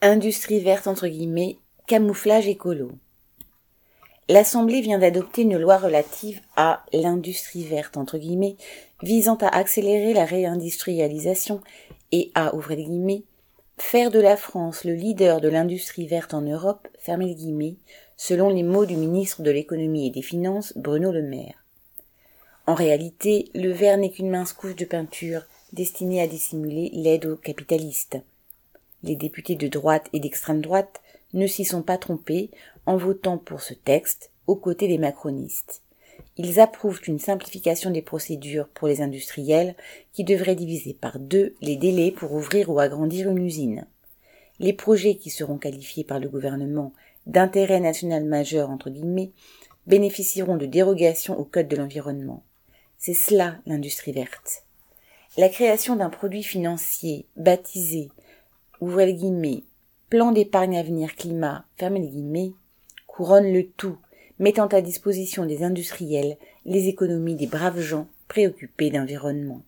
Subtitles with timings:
[0.00, 2.92] Industrie verte entre guillemets, camouflage écolo.
[4.28, 8.54] L'Assemblée vient d'adopter une loi relative à l'industrie verte entre guillemets,
[9.02, 11.62] visant à accélérer la réindustrialisation
[12.12, 13.24] et à, ouvrir guillemets,
[13.76, 17.74] faire de la France le leader de l'industrie verte en Europe, fermez les guillemets,
[18.16, 21.64] selon les mots du ministre de l'économie et des finances, Bruno Le Maire.
[22.68, 25.42] En réalité, le vert n'est qu'une mince couche de peinture
[25.72, 28.18] destinée à dissimuler l'aide aux capitalistes.
[29.02, 31.00] Les députés de droite et d'extrême droite
[31.32, 32.50] ne s'y sont pas trompés
[32.86, 35.82] en votant pour ce texte aux côtés des macronistes.
[36.36, 39.76] Ils approuvent une simplification des procédures pour les industriels
[40.12, 43.86] qui devrait diviser par deux les délais pour ouvrir ou agrandir une usine.
[44.58, 46.92] Les projets qui seront qualifiés par le gouvernement
[47.26, 49.30] d'intérêt national majeur entre guillemets
[49.86, 52.42] bénéficieront de dérogations au code de l'environnement.
[52.96, 54.64] C'est cela l'industrie verte.
[55.36, 58.10] La création d'un produit financier baptisé
[58.80, 59.64] ouvrez les guillemets,
[60.10, 62.52] plan d'épargne avenir climat, fermez les guillemets,
[63.06, 63.98] couronne le tout,
[64.38, 69.62] mettant à disposition des industriels les économies des braves gens préoccupés d'environnement.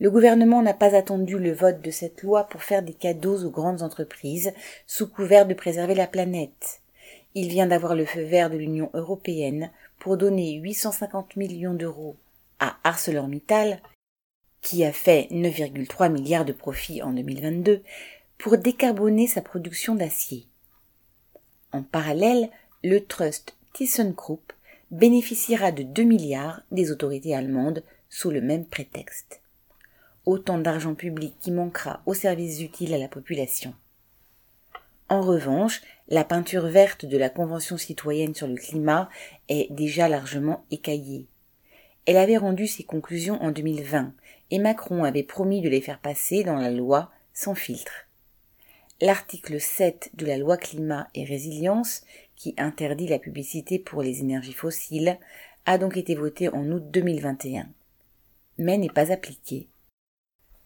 [0.00, 3.50] Le gouvernement n'a pas attendu le vote de cette loi pour faire des cadeaux aux
[3.50, 4.52] grandes entreprises
[4.86, 6.80] sous couvert de préserver la planète.
[7.34, 12.16] Il vient d'avoir le feu vert de l'Union européenne pour donner 850 millions d'euros
[12.58, 13.80] à ArcelorMittal
[14.62, 17.82] qui a fait 9,3 milliards de profits en 2022,
[18.38, 20.46] pour décarboner sa production d'acier.
[21.72, 22.50] En parallèle,
[22.82, 24.52] le trust ThyssenKrupp
[24.90, 29.40] bénéficiera de 2 milliards des autorités allemandes sous le même prétexte.
[30.26, 33.74] Autant d'argent public qui manquera aux services utiles à la population.
[35.08, 39.08] En revanche, la peinture verte de la Convention citoyenne sur le climat
[39.48, 41.26] est déjà largement écaillée.
[42.06, 44.12] Elle avait rendu ses conclusions en 2020
[44.52, 48.06] et Macron avait promis de les faire passer dans la loi sans filtre.
[49.00, 52.02] L'article 7 de la loi climat et résilience,
[52.36, 55.18] qui interdit la publicité pour les énergies fossiles,
[55.64, 57.66] a donc été voté en août 2021,
[58.58, 59.68] mais n'est pas appliqué.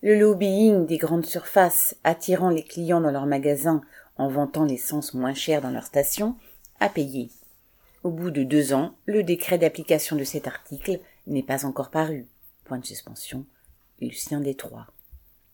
[0.00, 3.82] Le lobbying des grandes surfaces attirant les clients dans leurs magasins
[4.16, 6.36] en vantant l'essence moins chère dans leurs stations
[6.80, 7.28] a payé.
[8.02, 12.26] Au bout de deux ans, le décret d'application de cet article n'est pas encore paru.
[12.64, 13.44] Point de suspension.
[14.00, 14.86] Lucien Détroit.